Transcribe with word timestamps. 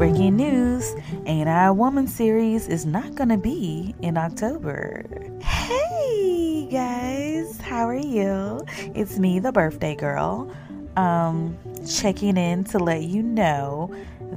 Breaking 0.00 0.36
news 0.36 0.94
Ain't 1.26 1.46
I 1.46 1.66
a 1.66 1.74
Woman 1.74 2.06
series 2.06 2.68
is 2.68 2.86
not 2.86 3.16
gonna 3.16 3.36
be 3.36 3.94
in 4.00 4.16
October. 4.16 5.04
Hey 5.42 6.66
guys, 6.72 7.60
how 7.60 7.86
are 7.86 7.94
you? 7.94 8.62
It's 8.94 9.18
me, 9.18 9.40
the 9.40 9.52
birthday 9.52 9.94
girl, 9.94 10.50
um, 10.96 11.54
checking 11.86 12.38
in 12.38 12.64
to 12.64 12.78
let 12.78 13.02
you 13.02 13.22
know 13.22 13.94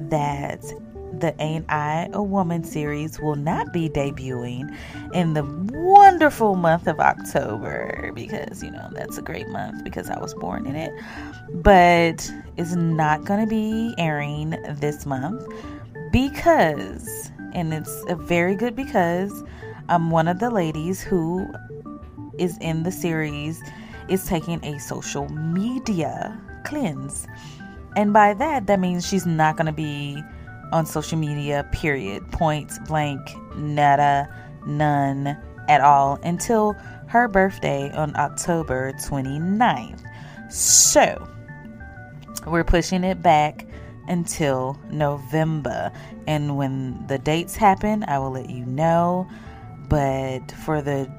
that 0.09 0.61
the 1.19 1.39
Ain't 1.41 1.65
I 1.69 2.09
a 2.13 2.21
Woman 2.21 2.63
series 2.63 3.19
will 3.19 3.35
not 3.35 3.71
be 3.71 3.89
debuting 3.89 4.75
in 5.13 5.33
the 5.33 5.43
wonderful 5.71 6.55
month 6.55 6.87
of 6.87 6.99
October 6.99 8.11
because, 8.13 8.63
you 8.63 8.71
know, 8.71 8.89
that's 8.91 9.17
a 9.17 9.21
great 9.21 9.47
month 9.49 9.83
because 9.83 10.09
I 10.09 10.19
was 10.19 10.33
born 10.33 10.65
in 10.65 10.75
it. 10.75 10.91
But 11.53 12.31
it's 12.57 12.75
not 12.75 13.25
going 13.25 13.41
to 13.41 13.47
be 13.47 13.93
airing 13.97 14.51
this 14.79 15.05
month 15.05 15.45
because, 16.11 17.31
and 17.53 17.73
it's 17.73 18.03
a 18.07 18.15
very 18.15 18.55
good 18.55 18.75
because, 18.75 19.43
I'm 19.89 20.11
one 20.11 20.27
of 20.27 20.39
the 20.39 20.49
ladies 20.49 21.01
who 21.01 21.47
is 22.37 22.57
in 22.59 22.83
the 22.83 22.91
series 22.91 23.61
is 24.09 24.25
taking 24.25 24.63
a 24.65 24.79
social 24.79 25.29
media 25.29 26.39
cleanse. 26.65 27.27
And 27.95 28.11
by 28.11 28.33
that, 28.33 28.67
that 28.67 28.79
means 28.79 29.07
she's 29.07 29.25
not 29.25 29.55
going 29.55 29.67
to 29.67 29.71
be 29.71 30.23
on 30.73 30.85
social 30.85 31.17
media, 31.17 31.67
period. 31.71 32.29
Point 32.31 32.71
blank, 32.87 33.21
nada, 33.55 34.27
none 34.65 35.37
at 35.69 35.81
all 35.81 36.19
until 36.23 36.73
her 37.07 37.27
birthday 37.27 37.91
on 37.91 38.15
October 38.15 38.91
29th. 38.93 40.03
So, 40.51 41.27
we're 42.47 42.63
pushing 42.63 43.03
it 43.03 43.21
back 43.21 43.65
until 44.07 44.79
November. 44.89 45.91
And 46.27 46.57
when 46.57 47.05
the 47.07 47.17
dates 47.17 47.55
happen, 47.55 48.03
I 48.07 48.19
will 48.19 48.31
let 48.31 48.49
you 48.49 48.65
know. 48.65 49.27
But 49.87 50.51
for 50.65 50.81
the 50.81 51.09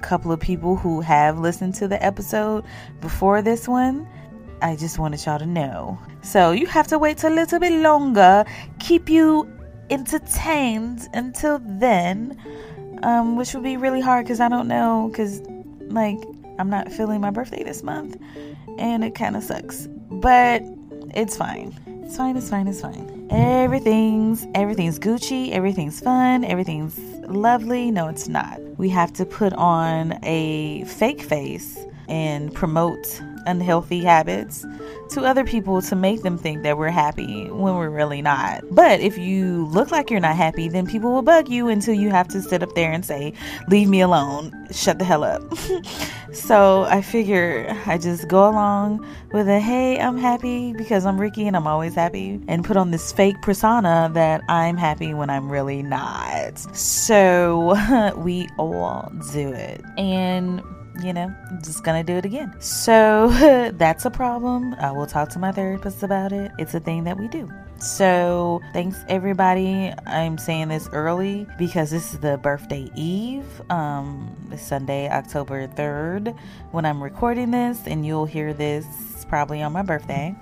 couple 0.00 0.32
of 0.32 0.40
people 0.40 0.76
who 0.76 1.00
have 1.00 1.38
listened 1.38 1.74
to 1.76 1.86
the 1.86 2.02
episode 2.02 2.64
before 3.00 3.40
this 3.42 3.68
one, 3.68 4.08
I 4.62 4.76
just 4.76 4.98
wanted 4.98 5.24
y'all 5.24 5.38
to 5.38 5.46
know. 5.46 5.98
So 6.22 6.52
you 6.52 6.66
have 6.66 6.86
to 6.88 6.98
wait 6.98 7.24
a 7.24 7.30
little 7.30 7.58
bit 7.58 7.72
longer, 7.72 8.44
keep 8.78 9.08
you 9.08 9.50
entertained 9.90 11.08
until 11.12 11.60
then, 11.64 12.38
um, 13.02 13.36
which 13.36 13.54
will 13.54 13.62
be 13.62 13.76
really 13.76 14.00
hard 14.00 14.24
because 14.24 14.40
I 14.40 14.48
don't 14.48 14.68
know, 14.68 15.08
because 15.10 15.42
like 15.80 16.18
I'm 16.58 16.70
not 16.70 16.92
feeling 16.92 17.20
my 17.20 17.30
birthday 17.30 17.64
this 17.64 17.82
month, 17.82 18.16
and 18.78 19.04
it 19.04 19.14
kind 19.14 19.36
of 19.36 19.42
sucks, 19.42 19.88
but 20.10 20.62
it's 21.14 21.36
fine. 21.36 21.74
It's 22.04 22.16
fine. 22.16 22.36
It's 22.36 22.50
fine. 22.50 22.68
It's 22.68 22.80
fine. 22.80 23.26
Everything's 23.30 24.46
everything's 24.54 24.98
Gucci. 24.98 25.50
Everything's 25.50 25.98
fun. 26.00 26.44
Everything's 26.44 26.98
lovely. 27.26 27.90
No, 27.90 28.08
it's 28.08 28.28
not. 28.28 28.60
We 28.78 28.90
have 28.90 29.12
to 29.14 29.24
put 29.24 29.52
on 29.54 30.18
a 30.22 30.84
fake 30.84 31.22
face 31.22 31.78
and 32.12 32.52
promote 32.52 33.22
unhealthy 33.46 34.04
habits 34.04 34.66
to 35.08 35.22
other 35.22 35.44
people 35.44 35.80
to 35.80 35.96
make 35.96 36.22
them 36.22 36.36
think 36.36 36.62
that 36.62 36.76
we're 36.76 36.90
happy 36.90 37.50
when 37.50 37.74
we're 37.74 37.88
really 37.88 38.20
not. 38.20 38.62
But 38.70 39.00
if 39.00 39.16
you 39.16 39.66
look 39.68 39.90
like 39.90 40.10
you're 40.10 40.20
not 40.20 40.36
happy, 40.36 40.68
then 40.68 40.86
people 40.86 41.10
will 41.10 41.22
bug 41.22 41.48
you 41.48 41.68
until 41.68 41.94
you 41.94 42.10
have 42.10 42.28
to 42.28 42.42
sit 42.42 42.62
up 42.62 42.74
there 42.74 42.92
and 42.92 43.04
say, 43.04 43.32
Leave 43.68 43.88
me 43.88 44.02
alone, 44.02 44.52
shut 44.70 44.98
the 44.98 45.06
hell 45.06 45.24
up. 45.24 45.42
so 46.34 46.82
I 46.82 47.00
figure 47.00 47.74
I 47.86 47.96
just 47.96 48.28
go 48.28 48.46
along 48.46 49.06
with 49.32 49.48
a 49.48 49.58
hey, 49.58 49.98
I'm 49.98 50.18
happy 50.18 50.74
because 50.74 51.06
I'm 51.06 51.18
Ricky 51.18 51.46
and 51.46 51.56
I'm 51.56 51.66
always 51.66 51.94
happy, 51.94 52.42
and 52.46 52.62
put 52.62 52.76
on 52.76 52.90
this 52.90 53.10
fake 53.10 53.40
persona 53.40 54.10
that 54.12 54.42
I'm 54.50 54.76
happy 54.76 55.14
when 55.14 55.30
I'm 55.30 55.50
really 55.50 55.82
not. 55.82 56.58
So 56.76 58.12
we 58.18 58.48
all 58.58 59.10
do 59.32 59.50
it. 59.52 59.82
And 59.96 60.62
you 61.00 61.12
know, 61.12 61.34
I'm 61.50 61.62
just 61.62 61.84
gonna 61.84 62.04
do 62.04 62.14
it 62.14 62.24
again. 62.24 62.54
So 62.60 63.28
that's 63.74 64.04
a 64.04 64.10
problem. 64.10 64.74
I 64.74 64.92
will 64.92 65.06
talk 65.06 65.30
to 65.30 65.38
my 65.38 65.52
therapist 65.52 66.02
about 66.02 66.32
it. 66.32 66.52
It's 66.58 66.74
a 66.74 66.80
thing 66.80 67.04
that 67.04 67.18
we 67.18 67.28
do. 67.28 67.50
So 67.78 68.60
thanks 68.72 69.04
everybody. 69.08 69.92
I'm 70.06 70.38
saying 70.38 70.68
this 70.68 70.88
early 70.92 71.46
because 71.58 71.90
this 71.90 72.12
is 72.12 72.20
the 72.20 72.38
birthday 72.38 72.90
eve, 72.94 73.44
um, 73.70 74.36
Sunday, 74.56 75.08
October 75.10 75.66
3rd, 75.66 76.38
when 76.70 76.84
I'm 76.84 77.02
recording 77.02 77.50
this, 77.50 77.80
and 77.86 78.06
you'll 78.06 78.26
hear 78.26 78.54
this 78.54 78.86
probably 79.32 79.62
on 79.62 79.72
my 79.72 79.80
birthday, 79.80 80.34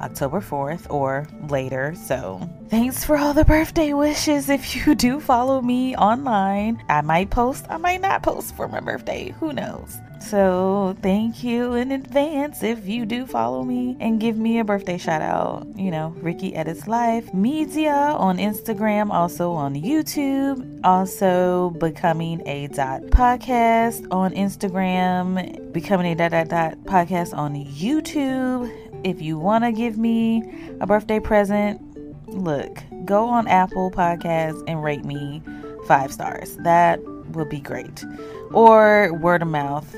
October 0.00 0.40
4th 0.40 0.88
or 0.88 1.26
later. 1.48 1.96
So, 1.96 2.48
thanks 2.68 3.04
for 3.04 3.16
all 3.16 3.34
the 3.34 3.44
birthday 3.44 3.92
wishes. 3.92 4.48
If 4.48 4.76
you 4.76 4.94
do 4.94 5.18
follow 5.18 5.60
me 5.60 5.96
online, 5.96 6.80
I 6.88 7.00
might 7.00 7.30
post, 7.30 7.66
I 7.68 7.76
might 7.76 8.02
not 8.02 8.22
post 8.22 8.54
for 8.54 8.68
my 8.68 8.78
birthday. 8.78 9.34
Who 9.40 9.52
knows? 9.52 9.98
So, 10.26 10.96
thank 11.02 11.44
you 11.44 11.74
in 11.74 11.92
advance 11.92 12.64
if 12.64 12.88
you 12.88 13.06
do 13.06 13.26
follow 13.26 13.62
me 13.62 13.96
and 14.00 14.18
give 14.18 14.36
me 14.36 14.58
a 14.58 14.64
birthday 14.64 14.98
shout 14.98 15.22
out. 15.22 15.68
You 15.76 15.92
know, 15.92 16.16
Ricky 16.16 16.52
Edits 16.52 16.88
Life 16.88 17.32
Media 17.32 17.92
on 17.92 18.38
Instagram, 18.38 19.12
also 19.12 19.52
on 19.52 19.76
YouTube, 19.76 20.80
also 20.82 21.70
Becoming 21.78 22.42
a 22.44 22.66
Dot 22.66 23.02
Podcast 23.02 24.04
on 24.10 24.32
Instagram, 24.34 25.72
Becoming 25.72 26.10
a 26.10 26.14
Dot 26.16 26.32
Dot 26.32 26.48
Dot 26.48 26.78
Podcast 26.78 27.32
on 27.32 27.54
YouTube. 27.54 28.68
If 29.04 29.22
you 29.22 29.38
want 29.38 29.62
to 29.62 29.70
give 29.70 29.96
me 29.96 30.42
a 30.80 30.88
birthday 30.88 31.20
present, 31.20 31.80
look, 32.26 32.82
go 33.04 33.28
on 33.28 33.46
Apple 33.46 33.92
Podcasts 33.92 34.60
and 34.66 34.82
rate 34.82 35.04
me 35.04 35.40
five 35.86 36.12
stars. 36.12 36.56
That 36.56 36.98
would 37.30 37.48
be 37.48 37.60
great. 37.60 38.04
Or 38.56 39.12
word 39.12 39.42
of 39.42 39.48
mouth 39.48 39.94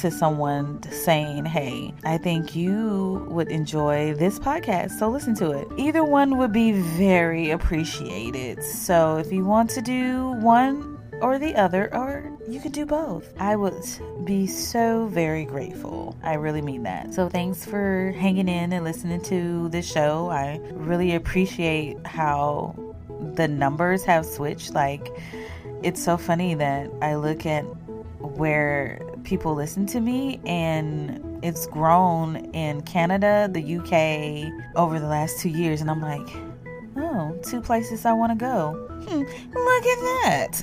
to 0.00 0.10
someone 0.10 0.82
saying, 0.90 1.44
Hey, 1.44 1.94
I 2.02 2.18
think 2.18 2.56
you 2.56 3.24
would 3.30 3.46
enjoy 3.46 4.14
this 4.14 4.36
podcast, 4.36 4.98
so 4.98 5.08
listen 5.08 5.36
to 5.36 5.52
it. 5.52 5.68
Either 5.76 6.02
one 6.02 6.36
would 6.38 6.52
be 6.52 6.72
very 6.72 7.52
appreciated. 7.52 8.64
So 8.64 9.18
if 9.18 9.32
you 9.32 9.44
want 9.44 9.70
to 9.70 9.80
do 9.80 10.32
one 10.40 10.98
or 11.22 11.38
the 11.38 11.54
other, 11.54 11.88
or 11.94 12.36
you 12.48 12.58
could 12.58 12.72
do 12.72 12.84
both, 12.84 13.32
I 13.38 13.54
would 13.54 13.74
be 14.24 14.48
so 14.48 15.06
very 15.06 15.44
grateful. 15.44 16.16
I 16.24 16.34
really 16.34 16.62
mean 16.62 16.82
that. 16.82 17.14
So 17.14 17.28
thanks 17.28 17.64
for 17.64 18.12
hanging 18.18 18.48
in 18.48 18.72
and 18.72 18.84
listening 18.84 19.22
to 19.22 19.68
this 19.68 19.88
show. 19.88 20.30
I 20.30 20.58
really 20.72 21.14
appreciate 21.14 22.04
how 22.04 22.74
the 23.34 23.46
numbers 23.46 24.02
have 24.02 24.26
switched. 24.26 24.74
Like, 24.74 25.08
it's 25.82 26.02
so 26.02 26.16
funny 26.16 26.54
that 26.54 26.90
I 27.00 27.14
look 27.14 27.46
at 27.46 27.64
where 28.20 29.00
people 29.24 29.54
listen 29.54 29.86
to 29.86 30.00
me 30.00 30.40
and 30.46 31.38
it's 31.42 31.66
grown 31.66 32.36
in 32.54 32.82
Canada, 32.82 33.48
the 33.50 33.76
UK 33.76 34.76
over 34.76 35.00
the 35.00 35.06
last 35.06 35.40
two 35.40 35.48
years. 35.48 35.80
And 35.80 35.90
I'm 35.90 36.00
like, 36.00 36.28
oh, 37.20 37.38
two 37.42 37.60
places 37.60 38.04
I 38.04 38.12
want 38.12 38.32
to 38.32 38.36
go. 38.36 38.86
Hmm, 39.08 39.20
look 39.20 39.86
at 39.86 40.00
that. 40.22 40.62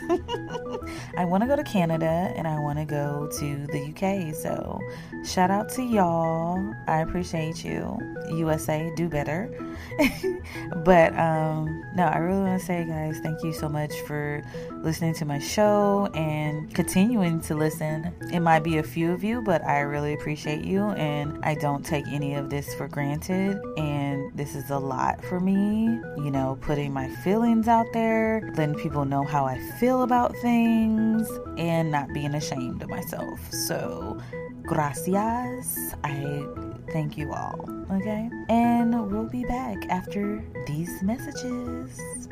I 1.18 1.26
want 1.26 1.42
to 1.44 1.48
go 1.48 1.56
to 1.56 1.64
Canada 1.64 2.32
and 2.36 2.48
I 2.48 2.60
want 2.60 2.78
to 2.80 2.86
go 2.86 3.30
to 3.40 3.68
the 3.68 3.90
UK. 3.90 4.36
So 4.36 4.80
shout 5.26 5.52
out 5.52 5.70
to 5.74 5.84
y'all. 5.84 6.74
I 6.88 7.02
appreciate 7.02 7.64
you. 7.64 7.98
USA, 8.30 8.92
do 8.96 9.08
better. 9.08 9.50
but 10.84 11.18
um, 11.18 11.84
no, 11.96 12.04
I 12.04 12.18
really 12.18 12.42
want 12.42 12.60
to 12.60 12.66
say, 12.66 12.86
guys, 12.86 13.20
thank 13.20 13.42
you 13.44 13.54
so 13.54 13.70
much 13.70 13.94
for 14.02 14.44
listening 14.84 15.14
to 15.16 15.26
my 15.26 15.40
show 15.40 16.10
and 16.14 16.74
continuing 16.74 17.42
to 17.42 17.56
listen. 17.56 18.14
It 18.32 18.42
might 18.42 18.64
be 18.64 18.78
a 18.78 18.84
few 18.84 19.12
of 19.12 19.24
you, 19.24 19.42
but 19.42 19.64
I 19.64 19.80
really 19.80 20.14
appreciate 20.14 20.64
you, 20.64 20.84
and 20.92 21.44
I 21.44 21.56
don't 21.56 21.86
take 21.86 22.08
any 22.08 22.36
of 22.36 22.50
this 22.50 22.74
for 22.76 22.88
granted. 22.88 23.60
And 23.78 23.97
this 24.38 24.56
is 24.56 24.70
a 24.70 24.78
lot 24.78 25.26
for 25.26 25.40
me, 25.40 25.86
you 26.24 26.30
know, 26.30 26.60
putting 26.62 26.94
my 26.94 27.10
feelings 27.24 27.68
out 27.68 27.88
there, 27.92 28.54
letting 28.56 28.76
people 28.76 29.04
know 29.04 29.24
how 29.24 29.46
I 29.46 29.60
feel 29.80 30.04
about 30.04 30.38
things, 30.38 31.28
and 31.58 31.92
not 31.92 32.14
being 32.14 32.36
ashamed 32.36 32.84
of 32.84 32.90
myself. 32.90 33.40
So, 33.52 34.20
gracias. 34.64 35.96
I 36.04 36.46
thank 36.92 37.18
you 37.18 37.34
all. 37.34 37.68
Okay? 37.92 38.30
And 38.50 39.12
we'll 39.12 39.30
be 39.30 39.44
back 39.46 39.78
after 39.90 40.44
these 40.68 41.02
messages. 41.02 42.30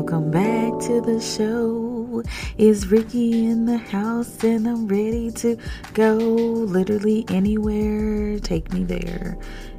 Welcome 0.00 0.30
back 0.30 0.78
to 0.86 1.02
the 1.02 1.20
show. 1.20 2.22
Is 2.56 2.90
Ricky 2.90 3.44
in 3.44 3.66
the 3.66 3.76
house 3.76 4.42
and 4.42 4.66
I'm 4.66 4.88
ready 4.88 5.30
to 5.32 5.58
go 5.92 6.14
literally 6.14 7.26
anywhere. 7.28 8.38
Take 8.38 8.72
me 8.72 8.82
there 8.82 9.36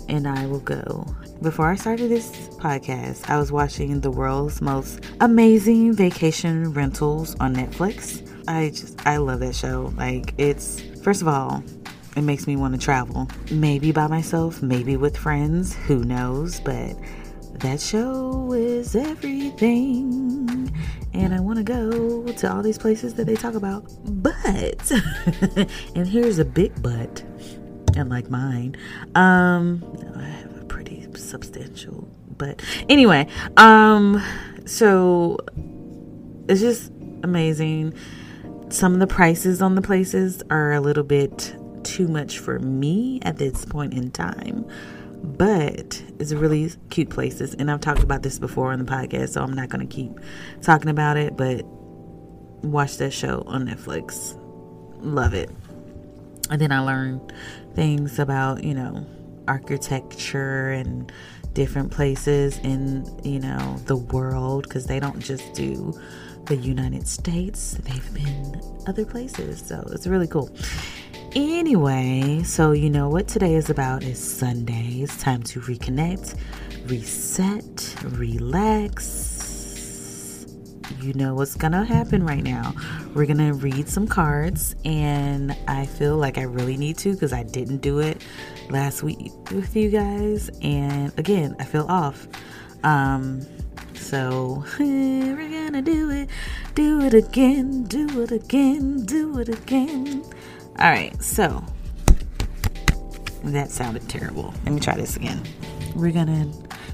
and 0.09 0.27
I 0.27 0.45
will 0.45 0.59
go. 0.59 1.07
Before 1.41 1.71
I 1.71 1.75
started 1.75 2.12
this 2.12 2.29
podcast, 2.57 3.31
I 3.31 3.39
was 3.39 3.51
watching 3.51 4.00
the 4.00 4.12
world's 4.12 4.62
most 4.62 5.03
amazing 5.21 5.94
vacation 5.94 6.71
rentals 6.71 7.35
on 7.39 7.56
Netflix. 7.56 8.21
I 8.47 8.69
just 8.69 9.03
I 9.07 9.18
love 9.18 9.39
that 9.39 9.56
show. 9.56 9.91
Like 9.97 10.35
it's 10.38 10.81
first 11.01 11.23
of 11.23 11.29
all, 11.29 11.63
it 12.15 12.21
makes 12.21 12.45
me 12.45 12.56
want 12.57 12.75
to 12.75 12.79
travel. 12.79 13.27
Maybe 13.50 13.91
by 13.91 14.06
myself, 14.06 14.62
maybe 14.62 14.97
with 14.97 15.18
friends, 15.18 15.73
who 15.73 16.03
knows, 16.03 16.59
but 16.59 16.94
that 17.62 17.80
show 17.80 18.54
is 18.54 18.96
everything. 18.96 20.74
And 21.13 21.34
I 21.34 21.40
want 21.40 21.58
to 21.58 21.63
go 21.63 22.24
to 22.25 22.52
all 22.52 22.63
these 22.63 22.80
places 22.80 23.13
that 23.16 23.25
they 23.25 23.36
talk 23.36 23.54
about. 23.54 23.84
But, 24.04 24.92
and 25.96 26.08
here's 26.08 26.40
a 26.40 26.46
big 26.46 26.81
but, 26.81 27.22
and 27.96 28.10
like 28.10 28.31
mine, 28.31 28.78
um, 29.13 29.84
I 30.16 30.24
have 30.24 30.60
a 30.60 30.66
pretty 30.66 31.08
substantial, 31.16 32.08
but 32.38 32.63
anyway, 32.90 33.28
um, 33.58 34.24
so 34.66 35.38
it's 36.48 36.62
just 36.62 36.92
amazing. 37.24 37.94
Some 38.69 38.94
of 38.94 39.00
the 39.00 39.07
prices 39.07 39.62
on 39.62 39.75
the 39.75 39.81
places 39.81 40.42
are 40.50 40.74
a 40.74 40.81
little 40.81 41.04
bit 41.04 41.56
too 41.84 42.07
much 42.07 42.40
for 42.40 42.57
me 42.57 43.19
at 43.22 43.38
this 43.38 43.66
point 43.66 43.94
in 43.94 44.10
time 44.10 44.66
but 45.23 46.03
it's 46.19 46.33
really 46.33 46.71
cute 46.89 47.09
places 47.09 47.53
and 47.56 47.69
i've 47.69 47.81
talked 47.81 48.01
about 48.01 48.23
this 48.23 48.39
before 48.39 48.71
on 48.71 48.79
the 48.79 48.85
podcast 48.85 49.29
so 49.29 49.44
i'm 49.44 49.53
not 49.53 49.69
going 49.69 49.88
to 49.88 49.95
keep 49.95 50.12
talking 50.62 50.89
about 50.89 51.15
it 51.15 51.38
but 51.38 51.63
watch 52.63 52.97
that 52.97 53.12
show 53.12 53.44
on 53.47 53.68
netflix. 53.68 54.38
Love 55.03 55.33
it. 55.33 55.50
And 56.50 56.62
then 56.62 56.71
i 56.71 56.79
learned 56.79 57.33
things 57.75 58.19
about 58.19 58.63
you 58.63 58.73
know 58.73 59.06
architecture 59.47 60.71
and 60.71 61.12
different 61.53 61.91
places 61.91 62.57
in 62.59 63.06
you 63.23 63.39
know 63.39 63.77
the 63.85 63.95
world 63.95 64.63
because 64.63 64.85
they 64.85 65.00
don't 65.00 65.19
just 65.19 65.53
do 65.53 65.94
the 66.45 66.56
united 66.56 67.07
states. 67.07 67.73
They've 67.83 68.13
been 68.13 68.62
other 68.88 69.06
places 69.06 69.63
so 69.65 69.83
it's 69.91 70.07
really 70.07 70.27
cool 70.27 70.50
Anyway, 71.33 72.44
so 72.44 72.74
you 72.74 72.89
know 72.89 73.07
what 73.07 73.25
today 73.25 73.56
is 73.56 73.69
about 73.69 74.04
is 74.04 74.19
Sunday. 74.19 75.00
It's 75.01 75.16
time 75.16 75.42
to 75.44 75.62
reconnect, 75.62 76.36
reset, 76.88 77.95
relax. 78.04 79.31
You 81.00 81.13
know 81.13 81.33
what's 81.33 81.56
gonna 81.56 81.86
happen 81.86 82.25
right 82.25 82.44
now. 82.44 82.74
We're 83.13 83.28
gonna 83.28 83.54
read 83.54 83.88
some 83.88 84.07
cards, 84.07 84.75
and 84.83 85.56
I 85.69 85.86
feel 85.86 86.18
like 86.18 86.38
I 86.38 86.42
really 86.42 86.75
need 86.75 86.98
to 86.98 87.13
because 87.13 87.31
I 87.31 87.44
didn't 87.44 87.78
do 87.78 88.00
it 88.00 88.22
last 88.69 89.01
week 89.01 89.31
with 89.51 89.74
you 89.74 89.89
guys. 89.89 90.50
And 90.62 91.18
again, 91.18 91.56
I 91.60 91.63
feel 91.63 91.86
off. 91.88 92.28
Um, 92.83 93.39
so 93.95 94.66
we're 94.80 95.36
gonna 95.38 95.81
do 95.81 96.10
it, 96.10 96.30
do 96.75 97.00
it 97.00 97.13
again, 97.13 97.83
do 97.83 98.22
it 98.22 98.33
again, 98.33 99.06
do 99.06 99.39
it 99.39 99.48
again. 99.48 100.25
All 100.79 100.89
right, 100.89 101.21
so 101.21 101.63
that 103.44 103.69
sounded 103.69 104.07
terrible. 104.09 104.53
Let 104.63 104.73
me 104.73 104.79
try 104.79 104.95
this 104.95 105.15
again. 105.15 105.44
We're 105.95 106.12
gonna 106.12 106.51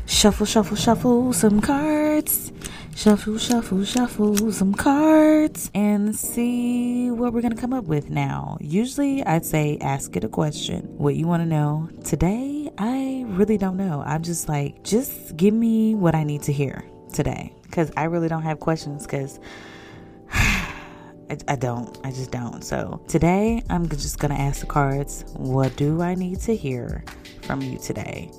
shuffle, 0.08 0.46
shuffle, 0.46 0.76
shuffle 0.76 1.34
some 1.34 1.62
cards. 1.62 2.52
Shuffle, 2.96 3.38
shuffle, 3.38 3.86
shuffle 3.86 4.52
some 4.52 4.74
cards 4.74 5.70
and 5.76 6.16
see 6.16 7.12
what 7.12 7.32
we're 7.32 7.42
gonna 7.42 7.56
come 7.56 7.72
up 7.72 7.86
with 7.86 8.10
now. 8.10 8.58
Usually, 8.60 9.24
I'd 9.24 9.46
say 9.46 9.78
ask 9.82 10.16
it 10.16 10.24
a 10.24 10.28
question, 10.28 10.98
what 10.98 11.16
you 11.16 11.28
wanna 11.28 11.46
know. 11.46 11.90
Today, 12.04 12.72
I 12.80 13.24
really 13.28 13.60
don't 13.60 13.78
know. 13.78 14.02
I'm 14.04 14.24
just 14.24 14.50
like, 14.50 14.84
just 14.84 15.38
give 15.38 15.54
me 15.54 15.94
what 15.94 16.16
I 16.16 16.24
need 16.24 16.42
to 16.44 16.52
hear 16.52 16.84
today 17.14 17.54
because 17.64 17.92
I 17.96 18.06
really 18.06 18.28
don't 18.30 18.42
have 18.42 18.60
questions 18.60 19.04
because 19.06 19.40
I, 21.30 21.38
I 21.48 21.56
don't. 21.56 21.98
I 22.04 22.12
just 22.12 22.32
don't. 22.32 22.64
So 22.64 23.02
today, 23.08 23.62
I'm 23.70 23.88
just 23.90 24.20
going 24.20 24.32
to 24.34 24.40
ask 24.40 24.62
the 24.62 24.68
cards, 24.68 25.26
what 25.34 25.76
do 25.76 26.02
I 26.02 26.16
need 26.16 26.40
to 26.42 26.56
hear 26.56 27.04
from 27.42 27.62
you 27.62 27.78
today 27.78 28.32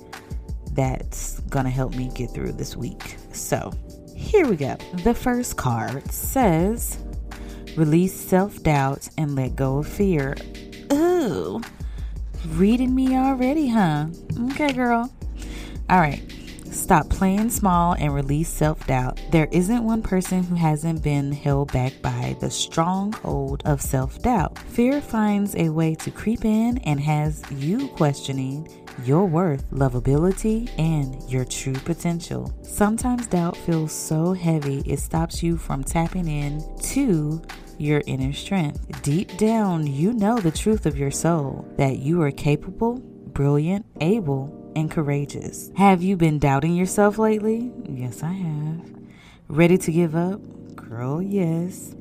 that's 0.73 1.39
going 1.41 1.65
to 1.65 1.71
help 1.71 1.95
me 1.95 2.09
get 2.13 2.31
through 2.31 2.53
this 2.53 2.75
week? 2.75 3.15
So 3.31 3.71
here 4.15 4.47
we 4.47 4.55
go. 4.55 4.75
The 5.03 5.13
first 5.13 5.57
card 5.57 6.11
says, 6.11 6.99
release 7.75 8.13
self 8.13 8.61
doubt 8.63 9.07
and 9.17 9.35
let 9.35 9.55
go 9.55 9.79
of 9.79 9.87
fear. 9.87 10.35
Ooh, 10.91 11.61
reading 12.49 12.95
me 12.95 13.15
already, 13.15 13.67
huh? 13.67 14.07
Okay, 14.51 14.73
girl. 14.73 15.11
All 15.89 15.99
right. 15.99 16.21
Stop 16.79 17.09
playing 17.09 17.49
small 17.49 17.93
and 17.99 18.15
release 18.15 18.49
self 18.49 18.87
doubt. 18.87 19.21
There 19.31 19.49
isn't 19.51 19.83
one 19.83 20.01
person 20.01 20.43
who 20.43 20.55
hasn't 20.55 21.03
been 21.03 21.31
held 21.31 21.71
back 21.73 22.01
by 22.01 22.37
the 22.39 22.49
stronghold 22.49 23.61
of 23.65 23.81
self 23.81 24.19
doubt. 24.21 24.57
Fear 24.57 25.01
finds 25.01 25.55
a 25.55 25.69
way 25.69 25.93
to 25.95 26.09
creep 26.09 26.45
in 26.45 26.77
and 26.79 26.99
has 27.01 27.43
you 27.51 27.89
questioning 27.89 28.67
your 29.03 29.25
worth, 29.25 29.69
lovability, 29.71 30.69
and 30.79 31.21
your 31.29 31.45
true 31.45 31.73
potential. 31.73 32.51
Sometimes 32.63 33.27
doubt 33.27 33.57
feels 33.57 33.91
so 33.91 34.31
heavy 34.33 34.79
it 34.85 34.99
stops 34.99 35.43
you 35.43 35.57
from 35.57 35.83
tapping 35.83 36.27
in 36.29 36.63
to 36.93 37.41
your 37.77 38.01
inner 38.07 38.33
strength. 38.33 39.01
Deep 39.03 39.37
down, 39.37 39.85
you 39.85 40.13
know 40.13 40.37
the 40.37 40.49
truth 40.49 40.85
of 40.85 40.97
your 40.97 41.11
soul 41.11 41.67
that 41.77 41.99
you 41.99 42.21
are 42.21 42.31
capable, 42.31 42.99
brilliant, 43.33 43.85
able, 44.01 44.58
and 44.75 44.89
courageous. 44.89 45.71
Have 45.75 46.01
you 46.01 46.15
been 46.17 46.39
doubting 46.39 46.75
yourself 46.75 47.17
lately? 47.17 47.71
Yes, 47.87 48.23
I 48.23 48.33
have. 48.33 48.91
Ready 49.47 49.77
to 49.79 49.91
give 49.91 50.15
up? 50.15 50.41
Girl, 50.75 51.21
yes. 51.21 51.95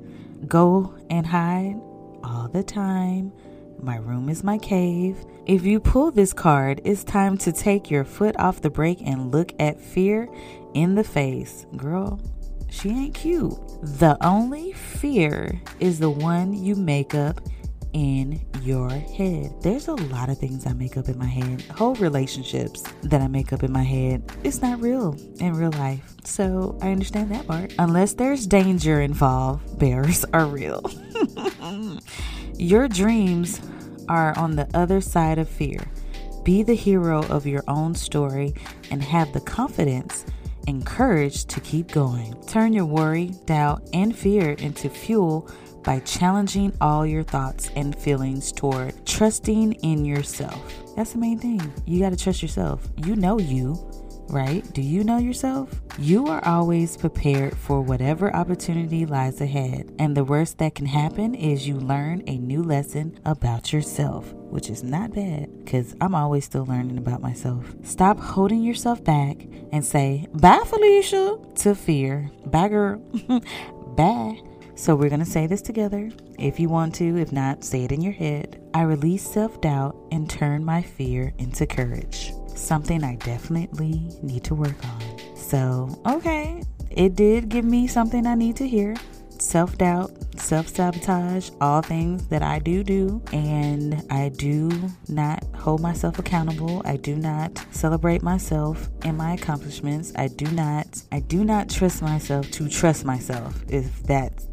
Go 0.47 0.94
and 1.11 1.26
hide? 1.26 1.76
All 2.23 2.49
the 2.53 2.62
time. 2.62 3.32
My 3.81 3.97
room 3.97 4.29
is 4.29 4.43
my 4.43 4.59
cave. 4.59 5.25
If 5.47 5.65
you 5.65 5.81
pull 5.81 6.11
this 6.11 6.32
card, 6.32 6.81
it's 6.85 7.05
time 7.05 7.38
to 7.38 7.53
take 7.53 7.91
your 7.91 8.05
foot 8.05 8.38
off 8.38 8.61
the 8.61 8.71
brake 8.71 9.00
and 9.05 9.32
look 9.32 9.53
at 9.59 9.81
fear 9.81 10.29
in 10.75 10.94
the 10.94 11.05
face. 11.05 11.64
Girl, 11.76 12.21
she 12.71 12.91
ain't 12.91 13.14
cute. 13.14 13.57
The 13.83 14.19
only 14.21 14.73
fear 14.73 15.61
is 15.81 16.00
the 16.00 16.11
one 16.11 16.52
you 16.52 16.75
make 16.75 17.14
up 17.14 17.40
in 17.92 18.45
your 18.62 18.90
head. 18.90 19.52
There's 19.62 19.88
a 19.88 19.95
lot 19.95 20.28
of 20.28 20.38
things 20.38 20.66
I 20.66 20.73
make 20.73 20.97
up 20.97 21.09
in 21.09 21.18
my 21.18 21.26
head, 21.26 21.62
whole 21.62 21.95
relationships 21.97 22.83
that 23.02 23.21
I 23.21 23.28
make 23.28 23.52
up 23.52 23.62
in 23.62 23.73
my 23.73 23.83
head. 23.83 24.30
It's 24.45 24.62
not 24.62 24.80
real 24.80 25.16
in 25.40 25.54
real 25.54 25.73
life. 25.73 26.14
So 26.25 26.78
I 26.83 26.90
understand 26.90 27.30
that 27.33 27.47
part. 27.47 27.75
Unless 27.78 28.14
there's 28.14 28.47
danger 28.47 29.00
involved, 29.00 29.78
bears 29.78 30.25
are 30.33 30.47
real. 30.47 30.83
your 32.54 32.88
dreams 32.88 33.61
are 34.09 34.37
on 34.38 34.57
the 34.57 34.68
other 34.75 35.00
side 35.00 35.38
of 35.38 35.49
fear. 35.49 35.80
Be 36.45 36.62
the 36.62 36.75
hero 36.75 37.25
of 37.26 37.47
your 37.47 37.64
own 37.68 37.95
story 37.95 38.54
and 38.90 39.02
have 39.02 39.33
the 39.33 39.40
confidence 39.40 40.25
and 40.66 40.85
courage 40.85 41.47
to 41.47 41.61
keep 41.61 41.90
going. 41.90 42.35
Turn 42.47 42.73
your 42.73 42.85
worry, 42.85 43.33
doubt, 43.47 43.88
and 43.92 44.16
fear 44.16 44.52
into 44.52 44.90
fuel 44.90 45.50
by 45.88 46.00
challenging 46.00 46.71
all 46.83 47.07
your 47.07 47.23
thoughts 47.23 47.71
and 47.75 47.99
feelings 47.99 48.52
toward 48.52 48.92
trusting 49.07 49.73
in 49.73 50.04
yourself. 50.04 50.61
That's 50.95 51.12
the 51.12 51.18
main 51.18 51.38
thing. 51.38 51.73
You 51.87 51.99
got 51.99 52.11
to 52.11 52.16
trust 52.18 52.42
yourself. 52.42 52.87
You 52.99 53.16
know 53.16 53.38
you, 53.38 53.75
right? 54.28 54.62
Do 54.75 54.83
you 54.83 55.02
know 55.02 55.16
yourself? 55.16 55.80
You 55.99 56.26
are 56.26 56.45
always 56.45 56.99
prepared 56.99 57.57
for 57.57 57.80
whatever 57.80 58.37
opportunity 58.37 59.07
lies 59.07 59.40
ahead. 59.40 59.90
And 59.99 60.14
the 60.14 60.25
worst 60.25 60.59
that 60.59 60.75
can 60.75 60.85
happen 60.85 61.35
is 61.35 61.66
you 61.66 61.76
learn 61.76 62.23
a 62.26 62.37
new 62.37 62.62
lesson 62.62 63.18
about 63.25 63.73
yourself, 63.73 64.30
which 64.35 64.68
is 64.68 64.83
not 64.83 65.14
bad 65.14 65.49
because 65.64 65.97
I'm 66.02 66.14
always 66.14 66.45
still 66.45 66.66
learning 66.66 66.99
about 66.99 67.23
myself. 67.23 67.64
Stop 67.83 68.21
holding 68.21 68.61
yourself 68.62 69.02
back 69.02 69.38
and 69.73 69.83
say, 69.83 70.26
bye, 70.35 70.61
Felicia, 70.66 71.38
to 71.61 71.75
fear. 71.75 72.30
Bye, 72.45 72.68
girl. 72.68 72.99
bye. 73.97 74.42
So 74.78 74.94
we're 74.94 75.08
going 75.08 75.18
to 75.18 75.26
say 75.26 75.49
this 75.49 75.61
together. 75.61 76.08
If 76.38 76.61
you 76.61 76.68
want 76.68 76.94
to, 76.94 77.18
if 77.18 77.32
not, 77.32 77.64
say 77.64 77.82
it 77.82 77.90
in 77.90 78.00
your 78.00 78.12
head. 78.12 78.62
I 78.73 78.82
release 78.82 79.28
self 79.28 79.61
doubt 79.61 79.97
and 80.12 80.30
turn 80.30 80.64
my 80.64 80.82
fear 80.82 81.35
into 81.38 81.66
courage. 81.66 82.32
Something 82.54 83.02
I 83.02 83.16
definitely 83.16 84.00
need 84.23 84.44
to 84.44 84.54
work 84.54 84.76
on. 84.85 85.37
So, 85.37 86.00
okay, 86.06 86.62
it 86.92 87.16
did 87.16 87.49
give 87.49 87.64
me 87.64 87.88
something 87.88 88.25
I 88.25 88.37
need 88.37 88.54
to 88.56 88.68
hear. 88.68 88.94
Self 89.30 89.76
doubt 89.78 90.12
self 90.40 90.68
sabotage 90.68 91.50
all 91.61 91.82
things 91.82 92.28
that 92.28 92.42
I 92.42 92.61
do 92.61 92.85
do, 92.85 93.20
and 93.32 94.04
I 94.11 94.28
do 94.28 94.70
not 95.08 95.44
hold 95.56 95.80
myself 95.80 96.20
accountable. 96.20 96.82
I 96.85 96.97
do 96.97 97.16
not 97.16 97.64
celebrate 97.73 98.23
myself 98.23 98.88
and 99.02 99.18
my 99.18 99.35
accomplishments. 99.35 100.12
I 100.14 100.28
do 100.28 100.47
not, 100.52 101.02
I 101.11 101.20
do 101.20 101.44
not 101.44 101.68
trust 101.68 102.00
myself 102.00 102.50
to 102.52 102.68
trust 102.68 103.04
myself, 103.04 103.61
if 103.68 104.02
that 104.04 104.48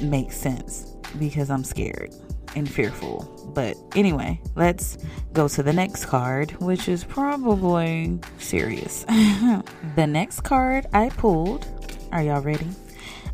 makes 0.00 0.36
sense, 0.36 0.96
because 1.18 1.50
I'm 1.50 1.64
scared 1.64 2.14
and 2.54 2.70
fearful. 2.70 3.50
But 3.54 3.76
anyway, 3.94 4.40
let's 4.54 4.98
go 5.32 5.48
to 5.48 5.62
the 5.62 5.72
next 5.72 6.06
card, 6.06 6.52
which 6.60 6.88
is 6.88 7.04
probably 7.04 8.18
serious. 8.38 9.04
the 9.96 10.06
next 10.06 10.40
card 10.40 10.86
I 10.92 11.08
pulled, 11.10 11.66
are 12.12 12.22
y'all 12.22 12.42
ready? 12.42 12.68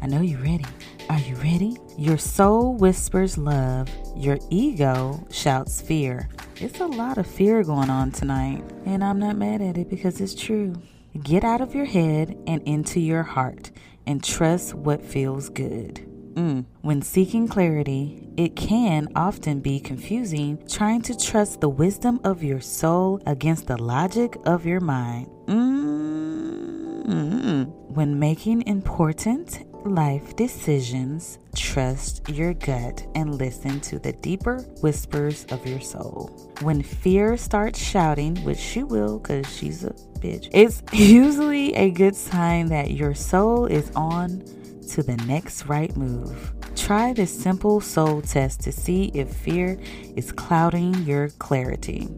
I 0.00 0.06
know 0.06 0.20
you're 0.20 0.40
ready. 0.40 0.64
Are 1.10 1.18
you 1.18 1.34
ready? 1.36 1.76
Your 1.96 2.18
soul 2.18 2.74
whispers 2.74 3.38
love, 3.38 3.88
your 4.16 4.38
ego 4.50 5.26
shouts 5.30 5.80
fear. 5.80 6.28
It's 6.56 6.80
a 6.80 6.86
lot 6.86 7.18
of 7.18 7.26
fear 7.26 7.62
going 7.64 7.90
on 7.90 8.10
tonight, 8.10 8.62
and 8.84 9.02
I'm 9.02 9.18
not 9.18 9.36
mad 9.36 9.62
at 9.62 9.78
it 9.78 9.88
because 9.88 10.20
it's 10.20 10.34
true. 10.34 10.74
Get 11.22 11.44
out 11.44 11.60
of 11.60 11.74
your 11.74 11.86
head 11.86 12.36
and 12.46 12.62
into 12.62 13.00
your 13.00 13.22
heart 13.22 13.70
and 14.06 14.22
trust 14.22 14.74
what 14.74 15.04
feels 15.04 15.48
good. 15.48 16.07
Mm. 16.38 16.64
When 16.82 17.02
seeking 17.02 17.48
clarity, 17.48 18.28
it 18.36 18.54
can 18.54 19.08
often 19.16 19.58
be 19.58 19.80
confusing 19.80 20.64
trying 20.68 21.02
to 21.02 21.18
trust 21.18 21.60
the 21.60 21.68
wisdom 21.68 22.20
of 22.22 22.44
your 22.44 22.60
soul 22.60 23.20
against 23.26 23.66
the 23.66 23.76
logic 23.76 24.36
of 24.46 24.64
your 24.64 24.78
mind. 24.78 25.26
Mm-hmm. 25.46 27.62
When 27.92 28.20
making 28.20 28.68
important 28.68 29.64
life 29.84 30.36
decisions, 30.36 31.40
trust 31.56 32.28
your 32.28 32.54
gut 32.54 33.04
and 33.16 33.34
listen 33.34 33.80
to 33.80 33.98
the 33.98 34.12
deeper 34.12 34.58
whispers 34.80 35.44
of 35.46 35.66
your 35.66 35.80
soul. 35.80 36.54
When 36.62 36.84
fear 36.84 37.36
starts 37.36 37.82
shouting, 37.82 38.36
which 38.44 38.58
she 38.58 38.84
will 38.84 39.18
because 39.18 39.52
she's 39.52 39.82
a 39.82 39.90
bitch, 40.20 40.48
it's 40.52 40.84
usually 40.92 41.74
a 41.74 41.90
good 41.90 42.14
sign 42.14 42.66
that 42.66 42.92
your 42.92 43.14
soul 43.14 43.66
is 43.66 43.90
on 43.96 44.44
to 44.88 45.02
the 45.02 45.16
next 45.26 45.66
right 45.66 45.96
move. 45.96 46.52
Try 46.74 47.12
this 47.12 47.32
simple 47.32 47.80
soul 47.80 48.22
test 48.22 48.60
to 48.62 48.72
see 48.72 49.10
if 49.14 49.28
fear 49.28 49.78
is 50.16 50.32
clouding 50.32 50.94
your 51.04 51.28
clarity. 51.38 52.08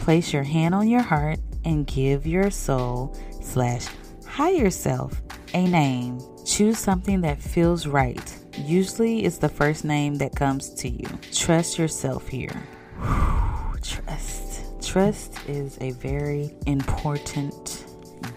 Place 0.00 0.32
your 0.32 0.44
hand 0.44 0.74
on 0.74 0.88
your 0.88 1.02
heart 1.02 1.38
and 1.64 1.86
give 1.86 2.26
your 2.26 2.50
soul 2.50 3.16
slash 3.42 3.86
higher 4.26 4.70
self 4.70 5.22
a 5.54 5.66
name. 5.66 6.20
Choose 6.44 6.78
something 6.78 7.22
that 7.22 7.40
feels 7.40 7.86
right. 7.86 8.38
Usually 8.58 9.24
it's 9.24 9.38
the 9.38 9.48
first 9.48 9.84
name 9.84 10.14
that 10.16 10.34
comes 10.34 10.70
to 10.74 10.88
you. 10.88 11.08
Trust 11.32 11.78
yourself 11.78 12.28
here. 12.28 12.62
Trust. 13.82 14.82
Trust 14.82 15.40
is 15.48 15.76
a 15.80 15.90
very 15.92 16.54
important, 16.66 17.84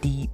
deep 0.02 0.32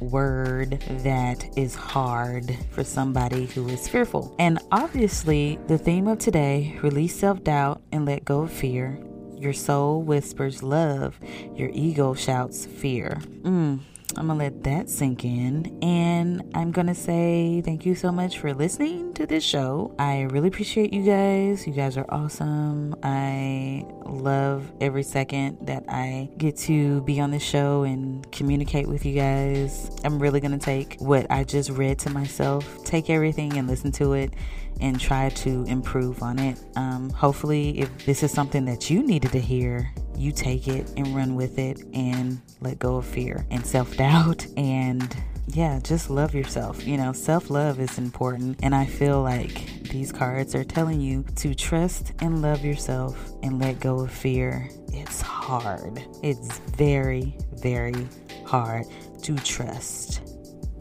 word 0.00 0.80
that 1.04 1.46
is 1.56 1.74
hard 1.74 2.56
for 2.70 2.84
somebody 2.84 3.46
who 3.46 3.68
is 3.68 3.88
fearful. 3.88 4.34
And 4.38 4.58
obviously, 4.72 5.58
the 5.68 5.78
theme 5.78 6.06
of 6.08 6.18
today 6.18 6.78
release 6.82 7.14
self 7.14 7.42
doubt 7.44 7.82
and 7.92 8.04
let 8.06 8.24
go 8.24 8.42
of 8.42 8.52
fear. 8.52 8.98
Your 9.36 9.52
soul 9.52 10.02
whispers 10.02 10.62
love, 10.62 11.18
your 11.54 11.70
ego 11.72 12.14
shouts 12.14 12.66
fear. 12.66 13.20
Mm. 13.42 13.80
I'm 14.16 14.28
gonna 14.28 14.38
let 14.38 14.62
that 14.64 14.88
sink 14.88 15.24
in. 15.24 15.78
And 15.82 16.42
I'm 16.54 16.70
gonna 16.70 16.94
say 16.94 17.62
thank 17.62 17.84
you 17.84 17.94
so 17.94 18.12
much 18.12 18.38
for 18.38 18.54
listening 18.54 19.12
to 19.14 19.26
this 19.26 19.42
show. 19.42 19.94
I 19.98 20.22
really 20.22 20.48
appreciate 20.48 20.92
you 20.92 21.04
guys. 21.04 21.66
You 21.66 21.72
guys 21.72 21.96
are 21.96 22.06
awesome. 22.08 22.94
I 23.02 23.84
love 24.04 24.70
every 24.80 25.02
second 25.02 25.66
that 25.66 25.84
I 25.88 26.30
get 26.38 26.56
to 26.58 27.02
be 27.02 27.20
on 27.20 27.30
this 27.30 27.42
show 27.42 27.82
and 27.82 28.30
communicate 28.30 28.86
with 28.86 29.04
you 29.04 29.14
guys. 29.14 29.90
I'm 30.04 30.18
really 30.18 30.40
gonna 30.40 30.58
take 30.58 30.96
what 31.00 31.26
I 31.30 31.44
just 31.44 31.70
read 31.70 31.98
to 32.00 32.10
myself, 32.10 32.84
take 32.84 33.10
everything 33.10 33.56
and 33.56 33.66
listen 33.66 33.90
to 33.92 34.12
it 34.12 34.32
and 34.80 35.00
try 35.00 35.28
to 35.30 35.64
improve 35.64 36.22
on 36.22 36.38
it. 36.38 36.58
Um, 36.76 37.10
hopefully, 37.10 37.78
if 37.80 38.06
this 38.06 38.22
is 38.22 38.32
something 38.32 38.64
that 38.66 38.90
you 38.90 39.02
needed 39.02 39.32
to 39.32 39.40
hear, 39.40 39.92
you 40.16 40.32
take 40.32 40.68
it 40.68 40.90
and 40.96 41.14
run 41.14 41.34
with 41.34 41.58
it 41.58 41.82
and 41.92 42.40
let 42.60 42.78
go 42.78 42.96
of 42.96 43.06
fear 43.06 43.46
and 43.50 43.66
self 43.66 43.96
doubt 43.96 44.46
and 44.56 45.16
yeah, 45.46 45.78
just 45.82 46.08
love 46.10 46.34
yourself. 46.34 46.86
You 46.86 46.96
know, 46.96 47.12
self 47.12 47.50
love 47.50 47.78
is 47.78 47.98
important. 47.98 48.58
And 48.62 48.74
I 48.74 48.86
feel 48.86 49.22
like 49.22 49.82
these 49.82 50.10
cards 50.10 50.54
are 50.54 50.64
telling 50.64 51.00
you 51.00 51.24
to 51.36 51.54
trust 51.54 52.12
and 52.20 52.42
love 52.42 52.64
yourself 52.64 53.32
and 53.42 53.58
let 53.60 53.80
go 53.80 54.00
of 54.00 54.10
fear. 54.10 54.68
It's 54.92 55.20
hard. 55.20 56.02
It's 56.22 56.58
very, 56.76 57.36
very 57.56 58.08
hard 58.46 58.86
to 59.22 59.36
trust 59.36 60.22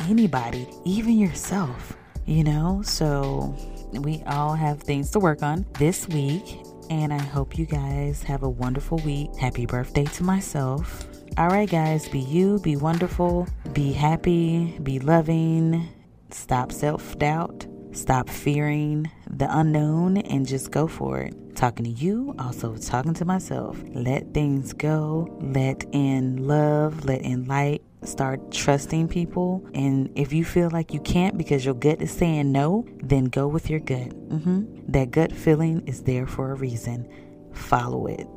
anybody, 0.01 0.67
even 0.85 1.17
yourself, 1.17 1.95
you 2.25 2.43
know? 2.43 2.81
So 2.83 3.55
we 3.91 4.23
all 4.25 4.53
have 4.53 4.81
things 4.81 5.11
to 5.11 5.19
work 5.19 5.43
on 5.43 5.65
this 5.77 6.07
week. 6.07 6.59
And 6.89 7.13
I 7.13 7.21
hope 7.21 7.57
you 7.57 7.65
guys 7.65 8.23
have 8.23 8.43
a 8.43 8.49
wonderful 8.49 8.97
week. 8.99 9.35
Happy 9.37 9.65
birthday 9.65 10.05
to 10.05 10.23
myself. 10.23 11.07
All 11.37 11.47
right, 11.47 11.69
guys, 11.69 12.07
be 12.09 12.19
you, 12.19 12.59
be 12.59 12.75
wonderful, 12.75 13.47
be 13.71 13.91
happy, 13.91 14.77
be 14.83 14.99
loving, 14.99 15.89
stop 16.29 16.71
self 16.71 17.17
doubt, 17.17 17.65
stop 17.91 18.29
fearing 18.29 19.09
the 19.27 19.47
unknown, 19.49 20.17
and 20.17 20.45
just 20.47 20.69
go 20.69 20.87
for 20.87 21.21
it. 21.21 21.55
Talking 21.55 21.85
to 21.85 21.91
you, 21.91 22.35
also 22.37 22.75
talking 22.75 23.15
to 23.15 23.25
myself. 23.25 23.81
Let 23.93 24.33
things 24.33 24.73
go, 24.73 25.35
let 25.41 25.83
in 25.91 26.47
love, 26.47 27.05
let 27.05 27.21
in 27.21 27.45
light, 27.45 27.81
start 28.07 28.51
trusting 28.51 29.07
people. 29.07 29.65
And 29.73 30.09
if 30.15 30.33
you 30.33 30.45
feel 30.45 30.69
like 30.71 30.93
you 30.93 30.99
can't 30.99 31.37
because 31.37 31.65
your 31.65 31.73
gut 31.73 32.01
is 32.01 32.11
saying 32.11 32.51
no, 32.51 32.85
then 33.01 33.25
go 33.25 33.47
with 33.47 33.69
your 33.69 33.79
gut. 33.79 34.09
Mm-hmm. 34.29 34.91
That 34.91 35.11
gut 35.11 35.31
feeling 35.31 35.87
is 35.87 36.03
there 36.03 36.27
for 36.27 36.51
a 36.51 36.55
reason. 36.55 37.07
Follow 37.53 38.07
it. 38.07 38.27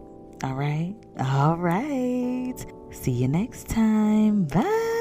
All 0.43 0.55
right. 0.55 0.95
All 1.19 1.57
right. 1.57 2.55
See 2.91 3.13
you 3.13 3.29
next 3.29 3.69
time. 3.69 4.45
Bye. 4.45 4.93